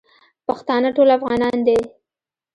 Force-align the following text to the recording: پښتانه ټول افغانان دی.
پښتانه 0.47 0.89
ټول 0.95 1.09
افغانان 1.17 1.57
دی. 1.67 1.79